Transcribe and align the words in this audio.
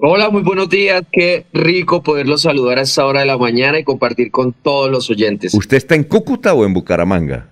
Hola, 0.00 0.30
muy 0.30 0.42
buenos 0.42 0.68
días. 0.68 1.02
Qué 1.10 1.46
rico 1.52 2.04
poderlos 2.04 2.42
saludar 2.42 2.78
a 2.78 2.82
esta 2.82 3.04
hora 3.04 3.18
de 3.18 3.26
la 3.26 3.36
mañana 3.36 3.80
y 3.80 3.82
compartir 3.82 4.30
con 4.30 4.52
todos 4.52 4.88
los 4.88 5.10
oyentes. 5.10 5.52
¿Usted 5.54 5.76
está 5.76 5.96
en 5.96 6.04
Cúcuta 6.04 6.54
o 6.54 6.64
en 6.64 6.72
Bucaramanga? 6.72 7.48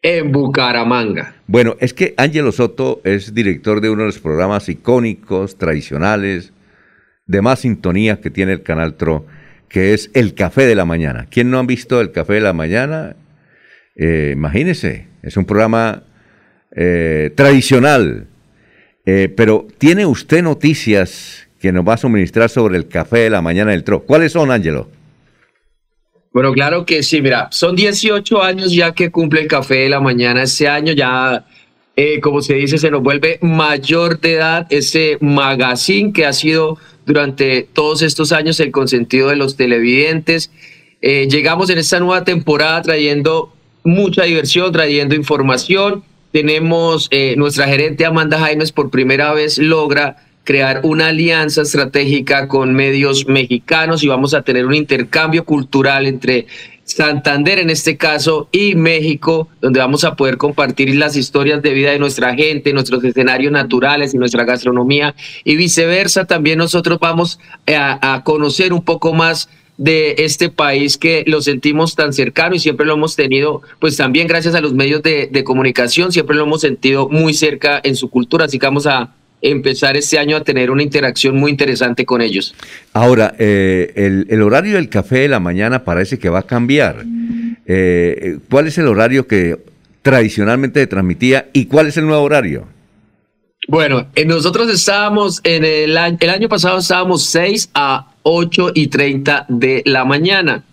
En 0.00 0.30
Bucaramanga. 0.30 1.34
Bueno, 1.48 1.74
es 1.80 1.92
que 1.92 2.14
Ángelo 2.16 2.52
Soto 2.52 3.00
es 3.02 3.34
director 3.34 3.80
de 3.80 3.90
uno 3.90 4.02
de 4.02 4.10
los 4.10 4.20
programas 4.20 4.68
icónicos, 4.68 5.58
tradicionales, 5.58 6.52
de 7.26 7.42
más 7.42 7.58
sintonía 7.58 8.20
que 8.20 8.30
tiene 8.30 8.52
el 8.52 8.62
canal 8.62 8.94
TRO, 8.94 9.26
que 9.68 9.94
es 9.94 10.12
El 10.14 10.34
Café 10.34 10.66
de 10.66 10.76
la 10.76 10.84
Mañana. 10.84 11.26
¿Quién 11.28 11.50
no 11.50 11.58
ha 11.58 11.64
visto 11.64 12.00
El 12.00 12.12
Café 12.12 12.34
de 12.34 12.42
la 12.42 12.52
Mañana? 12.52 13.16
Eh, 13.96 14.30
imagínese, 14.34 15.08
es 15.22 15.36
un 15.36 15.46
programa 15.46 16.04
eh, 16.76 17.32
tradicional 17.34 18.28
eh, 19.10 19.30
pero 19.30 19.66
¿tiene 19.78 20.04
usted 20.04 20.42
noticias 20.42 21.48
que 21.58 21.72
nos 21.72 21.82
va 21.82 21.94
a 21.94 21.96
suministrar 21.96 22.50
sobre 22.50 22.76
el 22.76 22.88
café 22.88 23.20
de 23.20 23.30
la 23.30 23.40
mañana 23.40 23.70
del 23.70 23.82
TRO? 23.82 24.00
¿Cuáles 24.00 24.32
son, 24.32 24.50
Ángelo? 24.50 24.86
Bueno, 26.30 26.52
claro 26.52 26.84
que 26.84 27.02
sí, 27.02 27.22
mira, 27.22 27.48
son 27.50 27.74
18 27.74 28.42
años 28.42 28.70
ya 28.70 28.92
que 28.92 29.10
cumple 29.10 29.40
el 29.40 29.48
café 29.48 29.76
de 29.76 29.88
la 29.88 30.00
mañana. 30.00 30.42
Este 30.42 30.68
año 30.68 30.92
ya, 30.92 31.46
eh, 31.96 32.20
como 32.20 32.42
se 32.42 32.56
dice, 32.56 32.76
se 32.76 32.90
nos 32.90 33.02
vuelve 33.02 33.38
mayor 33.40 34.20
de 34.20 34.34
edad 34.34 34.66
ese 34.68 35.16
magazine 35.22 36.12
que 36.12 36.26
ha 36.26 36.34
sido 36.34 36.76
durante 37.06 37.62
todos 37.62 38.02
estos 38.02 38.30
años 38.32 38.60
el 38.60 38.72
consentido 38.72 39.30
de 39.30 39.36
los 39.36 39.56
televidentes. 39.56 40.50
Eh, 41.00 41.28
llegamos 41.30 41.70
en 41.70 41.78
esta 41.78 41.98
nueva 41.98 42.24
temporada 42.24 42.82
trayendo 42.82 43.54
mucha 43.84 44.24
diversión, 44.24 44.70
trayendo 44.70 45.14
información 45.14 46.04
tenemos 46.32 47.08
eh, 47.10 47.34
nuestra 47.36 47.66
gerente 47.66 48.04
Amanda 48.04 48.38
Jaimes 48.38 48.72
por 48.72 48.90
primera 48.90 49.32
vez 49.32 49.58
logra 49.58 50.16
crear 50.44 50.80
una 50.82 51.08
alianza 51.08 51.62
estratégica 51.62 52.48
con 52.48 52.72
medios 52.72 53.26
mexicanos 53.26 54.02
y 54.02 54.08
vamos 54.08 54.32
a 54.32 54.42
tener 54.42 54.64
un 54.64 54.74
intercambio 54.74 55.44
cultural 55.44 56.06
entre 56.06 56.46
Santander 56.84 57.58
en 57.58 57.68
este 57.68 57.98
caso 57.98 58.48
y 58.50 58.74
México, 58.74 59.48
donde 59.60 59.80
vamos 59.80 60.04
a 60.04 60.16
poder 60.16 60.38
compartir 60.38 60.94
las 60.96 61.16
historias 61.16 61.60
de 61.60 61.74
vida 61.74 61.90
de 61.90 61.98
nuestra 61.98 62.34
gente, 62.34 62.72
nuestros 62.72 63.04
escenarios 63.04 63.52
naturales 63.52 64.14
y 64.14 64.18
nuestra 64.18 64.44
gastronomía 64.44 65.14
y 65.44 65.56
viceversa. 65.56 66.24
También 66.24 66.56
nosotros 66.56 66.98
vamos 66.98 67.38
a, 67.66 68.14
a 68.14 68.24
conocer 68.24 68.72
un 68.72 68.82
poco 68.82 69.12
más 69.12 69.50
de 69.78 70.16
este 70.18 70.50
país 70.50 70.98
que 70.98 71.24
lo 71.26 71.40
sentimos 71.40 71.94
tan 71.94 72.12
cercano 72.12 72.56
y 72.56 72.58
siempre 72.58 72.84
lo 72.84 72.94
hemos 72.94 73.16
tenido, 73.16 73.62
pues 73.78 73.96
también 73.96 74.26
gracias 74.26 74.54
a 74.54 74.60
los 74.60 74.74
medios 74.74 75.02
de, 75.02 75.44
comunicación, 75.44 76.12
siempre 76.12 76.36
lo 76.36 76.42
hemos 76.42 76.60
sentido 76.60 77.08
muy 77.08 77.32
cerca 77.32 77.80
en 77.82 77.94
su 77.94 78.10
cultura, 78.10 78.44
así 78.44 78.58
que 78.58 78.66
vamos 78.66 78.86
a 78.86 79.14
empezar 79.40 79.96
este 79.96 80.18
año 80.18 80.36
a 80.36 80.42
tener 80.42 80.72
una 80.72 80.82
interacción 80.82 81.36
muy 81.36 81.52
interesante 81.52 82.04
con 82.04 82.20
ellos. 82.20 82.56
Ahora, 82.92 83.34
eh, 83.38 84.26
el, 84.28 84.42
horario 84.42 84.74
del 84.74 84.88
café 84.88 85.20
de 85.20 85.28
la 85.28 85.38
mañana 85.38 85.84
parece 85.84 86.18
que 86.18 86.28
va 86.28 86.40
a 86.40 86.42
cambiar. 86.42 87.04
Eh, 87.64 88.38
¿Cuál 88.50 88.66
es 88.66 88.78
el 88.78 88.88
horario 88.88 89.28
que 89.28 89.58
tradicionalmente 90.02 90.84
transmitía 90.88 91.48
y 91.52 91.66
cuál 91.66 91.86
es 91.86 91.96
el 91.96 92.06
nuevo 92.06 92.24
horario? 92.24 92.66
Bueno, 93.70 94.06
eh, 94.14 94.24
nosotros 94.24 94.70
estábamos 94.70 95.42
en 95.44 95.62
el 95.62 95.98
año, 95.98 96.16
el 96.20 96.30
año 96.30 96.48
pasado 96.48 96.78
estábamos 96.78 97.26
6 97.26 97.68
a 97.74 98.12
8 98.22 98.72
y 98.74 98.86
30 98.86 99.44
de 99.50 99.82
la 99.84 100.06
mañana. 100.06 100.64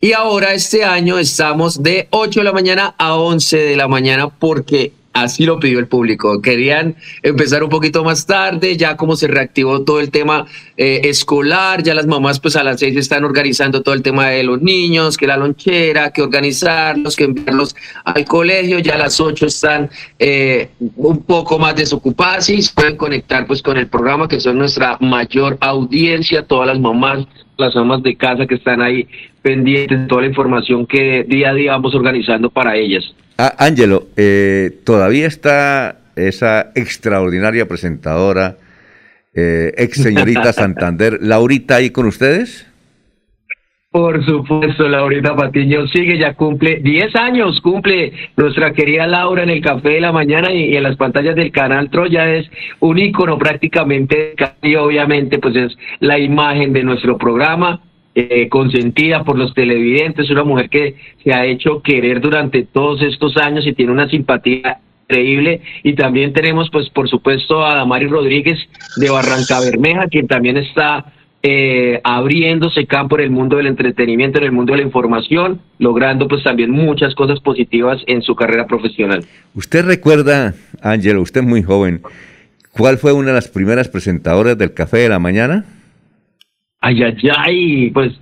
Y 0.00 0.14
ahora 0.14 0.54
este 0.54 0.86
año 0.86 1.18
estamos 1.18 1.82
de 1.82 2.08
8 2.08 2.40
de 2.40 2.44
la 2.44 2.52
mañana 2.52 2.94
a 2.96 3.14
11 3.16 3.58
de 3.58 3.76
la 3.76 3.88
mañana 3.88 4.30
porque 4.30 4.92
Así 5.22 5.44
lo 5.44 5.58
pidió 5.58 5.80
el 5.80 5.88
público. 5.88 6.40
Querían 6.40 6.94
empezar 7.22 7.64
un 7.64 7.70
poquito 7.70 8.04
más 8.04 8.24
tarde, 8.24 8.76
ya 8.76 8.96
como 8.96 9.16
se 9.16 9.26
reactivó 9.26 9.82
todo 9.82 9.98
el 9.98 10.10
tema 10.10 10.46
eh, 10.76 11.00
escolar, 11.04 11.82
ya 11.82 11.94
las 11.94 12.06
mamás 12.06 12.38
pues 12.38 12.54
a 12.54 12.62
las 12.62 12.78
seis 12.78 12.96
están 12.96 13.24
organizando 13.24 13.82
todo 13.82 13.94
el 13.94 14.02
tema 14.02 14.28
de 14.28 14.44
los 14.44 14.62
niños, 14.62 15.16
que 15.16 15.26
la 15.26 15.36
lonchera, 15.36 16.10
que 16.12 16.22
organizarlos, 16.22 17.16
que 17.16 17.24
enviarlos 17.24 17.74
al 18.04 18.24
colegio, 18.24 18.78
ya 18.78 18.94
a 18.94 18.98
las 18.98 19.20
ocho 19.20 19.46
están 19.46 19.90
eh, 20.20 20.70
un 20.96 21.22
poco 21.22 21.58
más 21.58 21.74
desocupadas 21.74 22.48
y 22.50 22.62
se 22.62 22.72
pueden 22.72 22.96
conectar 22.96 23.46
pues 23.46 23.60
con 23.60 23.76
el 23.76 23.88
programa 23.88 24.28
que 24.28 24.38
son 24.38 24.58
nuestra 24.58 24.98
mayor 25.00 25.58
audiencia, 25.60 26.44
todas 26.44 26.68
las 26.68 26.78
mamás 26.78 27.26
las 27.58 27.74
amas 27.76 28.02
de 28.04 28.16
casa 28.16 28.46
que 28.46 28.54
están 28.54 28.80
ahí 28.80 29.08
pendientes 29.42 30.00
de 30.00 30.06
toda 30.06 30.22
la 30.22 30.28
información 30.28 30.86
que 30.86 31.24
día 31.28 31.50
a 31.50 31.54
día 31.54 31.72
vamos 31.72 31.94
organizando 31.94 32.50
para 32.50 32.76
ellas. 32.76 33.04
Ah, 33.36 33.54
Ángelo, 33.58 34.06
eh, 34.16 34.78
todavía 34.84 35.26
está 35.26 35.98
esa 36.14 36.70
extraordinaria 36.76 37.66
presentadora, 37.66 38.56
eh, 39.34 39.72
ex 39.76 40.00
señorita 40.00 40.52
Santander, 40.52 41.18
Laurita, 41.20 41.76
ahí 41.76 41.90
con 41.90 42.06
ustedes. 42.06 42.66
Por 43.90 44.22
supuesto, 44.26 44.86
Laurita 44.86 45.34
Patiño 45.34 45.86
sigue, 45.88 46.18
ya 46.18 46.34
cumple 46.34 46.80
10 46.82 47.16
años, 47.16 47.58
cumple 47.62 48.12
nuestra 48.36 48.74
querida 48.74 49.06
Laura 49.06 49.42
en 49.42 49.48
el 49.48 49.62
café 49.62 49.88
de 49.88 50.00
la 50.02 50.12
mañana 50.12 50.52
y, 50.52 50.76
en 50.76 50.82
las 50.82 50.96
pantallas 50.96 51.34
del 51.34 51.50
canal 51.50 51.88
Troya 51.88 52.34
es 52.34 52.50
un 52.80 52.98
ícono 52.98 53.38
prácticamente 53.38 54.34
y 54.60 54.74
obviamente 54.74 55.38
pues 55.38 55.56
es 55.56 55.78
la 56.00 56.18
imagen 56.18 56.74
de 56.74 56.82
nuestro 56.82 57.16
programa 57.16 57.80
eh, 58.14 58.50
consentida 58.50 59.24
por 59.24 59.38
los 59.38 59.54
televidentes, 59.54 60.28
una 60.28 60.44
mujer 60.44 60.68
que 60.68 60.96
se 61.24 61.32
ha 61.32 61.46
hecho 61.46 61.80
querer 61.80 62.20
durante 62.20 62.64
todos 62.64 63.00
estos 63.00 63.38
años 63.38 63.66
y 63.66 63.72
tiene 63.72 63.92
una 63.92 64.10
simpatía 64.10 64.80
increíble. 65.08 65.62
Y 65.82 65.94
también 65.94 66.34
tenemos, 66.34 66.68
pues, 66.70 66.90
por 66.90 67.08
supuesto, 67.08 67.64
a 67.64 67.76
Damari 67.76 68.06
Rodríguez 68.06 68.58
de 68.96 69.08
Barranca 69.08 69.60
Bermeja, 69.60 70.08
quien 70.08 70.26
también 70.26 70.58
está 70.58 71.12
eh, 71.42 72.00
abriéndose 72.02 72.86
campo 72.86 73.16
en 73.18 73.24
el 73.24 73.30
mundo 73.30 73.56
del 73.56 73.66
entretenimiento, 73.66 74.38
en 74.38 74.44
el 74.44 74.52
mundo 74.52 74.72
de 74.72 74.78
la 74.78 74.84
información, 74.84 75.60
logrando 75.78 76.26
pues 76.26 76.42
también 76.42 76.70
muchas 76.70 77.14
cosas 77.14 77.40
positivas 77.40 78.02
en 78.06 78.22
su 78.22 78.34
carrera 78.34 78.66
profesional. 78.66 79.24
¿Usted 79.54 79.84
recuerda, 79.84 80.54
Ángelo, 80.82 81.22
usted 81.22 81.42
es 81.42 81.46
muy 81.46 81.62
joven, 81.62 82.02
cuál 82.72 82.98
fue 82.98 83.12
una 83.12 83.28
de 83.28 83.34
las 83.34 83.48
primeras 83.48 83.88
presentadoras 83.88 84.58
del 84.58 84.74
Café 84.74 84.98
de 84.98 85.08
la 85.08 85.18
Mañana? 85.18 85.64
Ay, 86.80 87.02
ay, 87.02 87.16
ay, 87.36 87.90
pues 87.90 88.12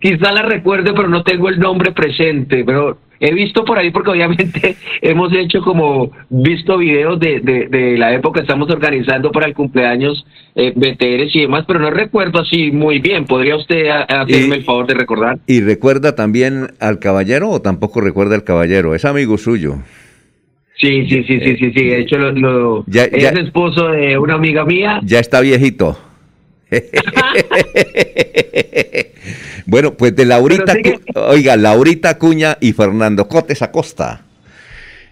quizá 0.00 0.32
la 0.32 0.42
recuerde, 0.42 0.92
pero 0.94 1.08
no 1.08 1.22
tengo 1.22 1.48
el 1.48 1.58
nombre 1.58 1.92
presente, 1.92 2.64
pero 2.64 2.98
he 3.20 3.32
visto 3.32 3.64
por 3.64 3.78
ahí 3.78 3.90
porque 3.90 4.10
obviamente 4.10 4.76
hemos 5.02 5.32
hecho 5.32 5.62
como 5.62 6.10
visto 6.28 6.78
videos 6.78 7.18
de, 7.20 7.40
de, 7.40 7.98
la 7.98 8.14
época 8.14 8.40
que 8.40 8.44
estamos 8.44 8.70
organizando 8.70 9.30
para 9.30 9.46
el 9.46 9.54
cumpleaños 9.54 10.26
eh, 10.54 10.72
BTRs 10.74 11.34
y 11.36 11.40
demás, 11.42 11.64
pero 11.66 11.78
no 11.78 11.90
recuerdo 11.90 12.40
así 12.40 12.70
muy 12.72 12.98
bien. 12.98 13.26
¿Podría 13.26 13.56
usted 13.56 13.88
hacerme 13.88 14.56
el 14.56 14.64
favor 14.64 14.86
de 14.86 14.94
recordar? 14.94 15.38
¿Y 15.46 15.60
recuerda 15.60 16.14
también 16.14 16.72
al 16.80 16.98
caballero 16.98 17.50
o 17.50 17.62
tampoco 17.62 18.00
recuerda 18.00 18.34
al 18.34 18.44
caballero? 18.44 18.94
Es 18.94 19.04
amigo 19.04 19.38
suyo. 19.38 19.76
Sí, 20.80 21.08
sí, 21.08 21.24
sí, 21.24 21.40
sí, 21.40 21.56
sí, 21.56 21.72
sí. 21.74 21.84
De 21.86 22.00
hecho, 22.00 22.18
lo, 22.18 22.84
es 22.86 23.32
esposo 23.36 23.88
de 23.88 24.16
una 24.16 24.34
amiga 24.34 24.64
mía. 24.64 25.00
Ya 25.02 25.18
está 25.18 25.40
viejito. 25.40 25.98
bueno, 29.66 29.94
pues 29.94 30.14
de 30.14 30.26
Laurita, 30.26 30.74
oiga, 31.14 31.56
Laurita 31.56 32.18
Cuña 32.18 32.58
y 32.60 32.72
Fernando 32.72 33.26
Cotes 33.26 33.62
Acosta. 33.62 34.24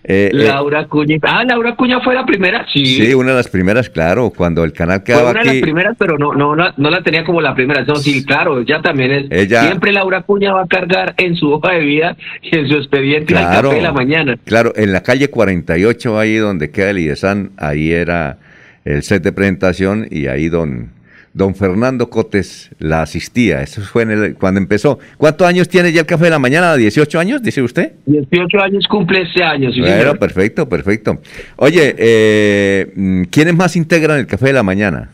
Eh, 0.09 0.31
eh, 0.33 0.33
Laura 0.33 0.87
Cuña. 0.87 1.17
Ah, 1.23 1.43
Laura 1.45 1.75
Cuña 1.75 2.01
fue 2.01 2.15
la 2.15 2.25
primera, 2.25 2.65
sí. 2.73 2.87
Sí, 2.87 3.13
una 3.13 3.31
de 3.31 3.39
las 3.39 3.49
primeras, 3.49 3.91
claro, 3.91 4.31
cuando 4.31 4.63
el 4.63 4.73
canal 4.73 5.03
quedaba 5.03 5.23
fue 5.23 5.31
una 5.33 5.41
de 5.41 5.47
las 5.47 5.63
primeras, 5.63 5.97
pero 5.99 6.17
no, 6.17 6.33
no, 6.33 6.55
no, 6.55 6.91
la 6.91 7.03
tenía 7.03 7.25
como 7.25 7.41
la 7.41 7.57
primera. 7.57 7.85
No, 7.85 7.97
sí, 7.97 8.25
claro, 8.25 8.63
ya 8.63 8.81
también 8.81 9.11
es. 9.11 9.27
Ella, 9.31 9.63
siempre 9.63 9.93
Laura 9.93 10.23
Cuña 10.23 10.53
va 10.53 10.63
a 10.63 10.67
cargar 10.69 11.15
en 11.17 11.35
su 11.35 11.51
hoja 11.51 11.73
de 11.73 11.81
vida 11.81 12.17
y 12.41 12.57
en 12.57 12.69
su 12.69 12.77
expediente 12.77 13.35
claro, 13.35 13.71
café 13.71 13.81
de 13.81 13.83
la 13.83 13.93
mañana. 13.93 14.39
Claro, 14.45 14.73
en 14.77 14.93
la 14.93 15.03
calle 15.03 15.29
48, 15.29 16.21
ahí 16.21 16.37
donde 16.37 16.71
queda 16.71 16.91
el 16.91 16.99
IDESAN, 16.99 17.51
ahí 17.57 17.91
era 17.91 18.39
el 18.85 19.03
set 19.03 19.25
de 19.25 19.33
presentación 19.33 20.07
y 20.09 20.29
ahí 20.29 20.49
don 20.49 20.96
don 21.37 21.55
Fernando 21.55 22.09
Cotes 22.09 22.71
la 22.79 23.03
asistía. 23.03 23.61
Eso 23.61 23.83
fue 23.83 24.05
en 24.05 24.11
el, 24.11 24.35
cuando 24.37 24.59
empezó. 24.59 24.99
¿Cuántos 25.19 25.47
años 25.47 25.69
tiene 25.69 25.93
ya 25.93 26.01
el 26.01 26.07
Café 26.07 26.25
de 26.25 26.31
la 26.31 26.39
Mañana? 26.39 26.75
¿18 26.75 27.19
años, 27.19 27.43
dice 27.43 27.61
usted? 27.61 27.93
18 28.07 28.59
años 28.59 28.87
cumple 28.89 29.21
este 29.21 29.45
año. 29.45 29.71
Sí, 29.71 29.81
bueno, 29.81 30.15
perfecto, 30.15 30.67
perfecto. 30.67 31.19
Oye, 31.57 31.95
eh, 31.99 33.27
¿quiénes 33.31 33.55
más 33.55 33.77
integran 33.77 34.19
el 34.19 34.27
Café 34.27 34.47
de 34.47 34.53
la 34.55 34.63
Mañana? 34.63 35.11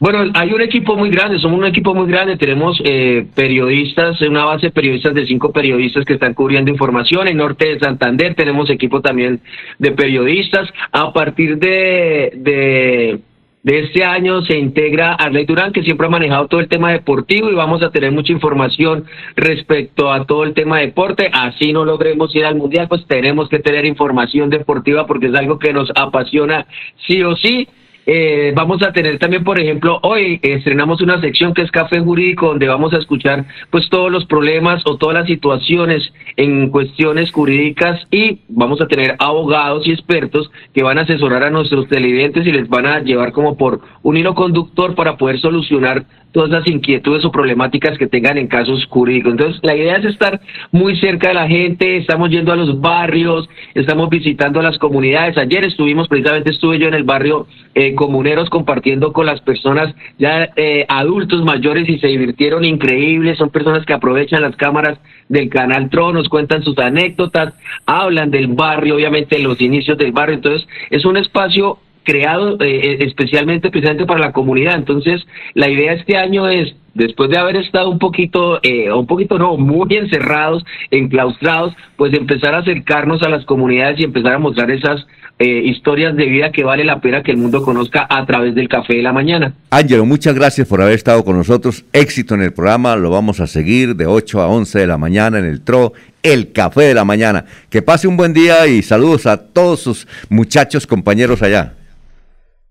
Bueno, 0.00 0.32
hay 0.34 0.52
un 0.52 0.60
equipo 0.60 0.96
muy 0.96 1.10
grande, 1.10 1.38
somos 1.38 1.60
un 1.60 1.66
equipo 1.66 1.94
muy 1.94 2.08
grande, 2.08 2.36
tenemos 2.36 2.82
eh, 2.84 3.24
periodistas, 3.36 4.20
una 4.22 4.44
base 4.46 4.66
de 4.66 4.72
periodistas 4.72 5.14
de 5.14 5.26
cinco 5.26 5.52
periodistas 5.52 6.04
que 6.04 6.14
están 6.14 6.34
cubriendo 6.34 6.72
información, 6.72 7.28
en 7.28 7.36
Norte 7.36 7.68
de 7.68 7.78
Santander 7.78 8.34
tenemos 8.34 8.68
equipo 8.68 9.00
también 9.00 9.38
de 9.78 9.92
periodistas, 9.92 10.68
a 10.90 11.12
partir 11.12 11.56
de, 11.58 12.32
de 12.34 13.20
de 13.62 13.78
este 13.78 14.04
año 14.04 14.42
se 14.42 14.58
integra 14.58 15.14
Arley 15.14 15.44
Durán, 15.44 15.72
que 15.72 15.84
siempre 15.84 16.06
ha 16.06 16.10
manejado 16.10 16.48
todo 16.48 16.60
el 16.60 16.68
tema 16.68 16.90
deportivo 16.90 17.48
y 17.48 17.54
vamos 17.54 17.82
a 17.82 17.90
tener 17.90 18.10
mucha 18.10 18.32
información 18.32 19.04
respecto 19.36 20.10
a 20.12 20.24
todo 20.24 20.42
el 20.42 20.52
tema 20.52 20.80
deporte. 20.80 21.30
Así 21.32 21.72
no 21.72 21.84
logremos 21.84 22.34
ir 22.34 22.44
al 22.44 22.56
Mundial, 22.56 22.88
pues 22.88 23.06
tenemos 23.06 23.48
que 23.48 23.60
tener 23.60 23.84
información 23.84 24.50
deportiva 24.50 25.06
porque 25.06 25.26
es 25.26 25.34
algo 25.34 25.58
que 25.58 25.72
nos 25.72 25.90
apasiona 25.94 26.66
sí 27.06 27.22
o 27.22 27.36
sí. 27.36 27.68
Eh, 28.04 28.52
vamos 28.54 28.82
a 28.82 28.92
tener 28.92 29.18
también, 29.18 29.44
por 29.44 29.60
ejemplo, 29.60 30.00
hoy 30.02 30.40
estrenamos 30.42 31.00
una 31.02 31.20
sección 31.20 31.54
que 31.54 31.62
es 31.62 31.70
Café 31.70 32.00
Jurídico, 32.00 32.48
donde 32.48 32.66
vamos 32.66 32.92
a 32.92 32.98
escuchar 32.98 33.44
pues 33.70 33.88
todos 33.88 34.10
los 34.10 34.26
problemas 34.26 34.82
o 34.86 34.96
todas 34.96 35.14
las 35.14 35.26
situaciones 35.26 36.12
en 36.36 36.70
cuestiones 36.70 37.30
jurídicas 37.30 38.00
y 38.10 38.40
vamos 38.48 38.80
a 38.80 38.88
tener 38.88 39.14
abogados 39.18 39.86
y 39.86 39.92
expertos 39.92 40.50
que 40.74 40.82
van 40.82 40.98
a 40.98 41.02
asesorar 41.02 41.44
a 41.44 41.50
nuestros 41.50 41.88
televidentes 41.88 42.46
y 42.46 42.52
les 42.52 42.68
van 42.68 42.86
a 42.86 43.00
llevar 43.00 43.32
como 43.32 43.56
por 43.56 43.80
un 44.02 44.16
hilo 44.16 44.34
conductor 44.34 44.94
para 44.94 45.16
poder 45.16 45.38
solucionar 45.38 46.04
todas 46.32 46.50
las 46.50 46.66
inquietudes 46.66 47.24
o 47.24 47.30
problemáticas 47.30 47.98
que 47.98 48.06
tengan 48.06 48.38
en 48.38 48.48
casos 48.48 48.86
jurídicos. 48.86 49.32
Entonces, 49.32 49.60
la 49.62 49.76
idea 49.76 49.96
es 49.96 50.06
estar 50.06 50.40
muy 50.72 50.96
cerca 50.96 51.28
de 51.28 51.34
la 51.34 51.46
gente, 51.46 51.98
estamos 51.98 52.30
yendo 52.30 52.52
a 52.52 52.56
los 52.56 52.80
barrios, 52.80 53.48
estamos 53.74 54.08
visitando 54.08 54.60
las 54.62 54.78
comunidades. 54.78 55.36
Ayer 55.36 55.64
estuvimos, 55.64 56.08
precisamente 56.08 56.50
estuve 56.50 56.78
yo 56.78 56.88
en 56.88 56.94
el 56.94 57.04
barrio 57.04 57.46
eh, 57.74 57.91
Comuneros 57.94 58.50
compartiendo 58.50 59.12
con 59.12 59.26
las 59.26 59.40
personas 59.40 59.94
ya 60.18 60.50
eh, 60.56 60.84
adultos 60.88 61.44
mayores 61.44 61.88
y 61.88 61.98
se 61.98 62.08
divirtieron 62.08 62.64
increíbles, 62.64 63.38
son 63.38 63.50
personas 63.50 63.84
que 63.86 63.92
aprovechan 63.92 64.42
las 64.42 64.56
cámaras 64.56 64.98
del 65.28 65.48
canal 65.48 65.90
TRO, 65.90 66.12
nos 66.12 66.28
cuentan 66.28 66.62
sus 66.62 66.78
anécdotas, 66.78 67.54
hablan 67.86 68.30
del 68.30 68.48
barrio, 68.48 68.96
obviamente 68.96 69.38
los 69.38 69.60
inicios 69.60 69.98
del 69.98 70.12
barrio, 70.12 70.36
entonces 70.36 70.68
es 70.90 71.04
un 71.04 71.16
espacio 71.16 71.78
creado 72.04 72.56
eh, 72.60 72.80
eh, 72.82 72.96
especialmente 73.00 73.70
precisamente 73.70 74.06
para 74.06 74.20
la 74.20 74.32
comunidad. 74.32 74.74
Entonces, 74.74 75.26
la 75.54 75.68
idea 75.68 75.92
este 75.92 76.16
año 76.16 76.48
es, 76.48 76.74
después 76.94 77.30
de 77.30 77.38
haber 77.38 77.56
estado 77.56 77.90
un 77.90 77.98
poquito, 77.98 78.60
eh, 78.62 78.92
un 78.92 79.06
poquito 79.06 79.38
no, 79.38 79.56
muy 79.56 79.96
encerrados, 79.96 80.64
enclaustrados, 80.90 81.74
pues 81.96 82.12
empezar 82.14 82.54
a 82.54 82.58
acercarnos 82.58 83.22
a 83.22 83.28
las 83.28 83.44
comunidades 83.44 84.00
y 84.00 84.04
empezar 84.04 84.34
a 84.34 84.38
mostrar 84.38 84.70
esas 84.70 85.06
historias 85.38 86.16
de 86.16 86.26
vida 86.26 86.52
que 86.52 86.64
vale 86.64 86.84
la 86.84 87.00
pena 87.00 87.22
que 87.22 87.32
el 87.32 87.36
mundo 87.36 87.62
conozca 87.62 88.06
a 88.08 88.24
través 88.26 88.54
del 88.54 88.68
café 88.68 88.94
de 88.94 89.02
la 89.02 89.12
mañana. 89.12 89.54
Ángelo, 89.70 90.04
muchas 90.04 90.34
gracias 90.34 90.68
por 90.68 90.80
haber 90.80 90.94
estado 90.94 91.24
con 91.24 91.36
nosotros. 91.36 91.84
Éxito 91.92 92.34
en 92.34 92.42
el 92.42 92.52
programa, 92.52 92.94
lo 92.96 93.10
vamos 93.10 93.40
a 93.40 93.46
seguir 93.46 93.96
de 93.96 94.06
8 94.06 94.40
a 94.40 94.48
11 94.48 94.78
de 94.78 94.86
la 94.86 94.98
mañana 94.98 95.38
en 95.38 95.44
el 95.44 95.62
TRO, 95.62 95.92
el 96.22 96.52
café 96.52 96.82
de 96.82 96.94
la 96.94 97.04
mañana. 97.04 97.44
Que 97.70 97.82
pase 97.82 98.06
un 98.06 98.16
buen 98.16 98.32
día 98.32 98.66
y 98.66 98.82
saludos 98.82 99.26
a 99.26 99.36
todos 99.36 99.80
sus 99.80 100.06
muchachos 100.28 100.86
compañeros 100.86 101.42
allá. 101.42 101.74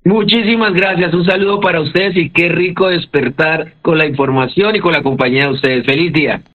Muchísimas 0.03 0.73
gracias, 0.73 1.13
un 1.13 1.25
saludo 1.25 1.59
para 1.59 1.79
ustedes 1.79 2.17
y 2.17 2.31
qué 2.31 2.49
rico 2.49 2.87
despertar 2.87 3.73
con 3.83 3.99
la 3.99 4.07
información 4.07 4.75
y 4.75 4.79
con 4.79 4.93
la 4.93 5.03
compañía 5.03 5.45
de 5.45 5.53
ustedes. 5.53 5.85
Feliz 5.85 6.11
día. 6.11 6.41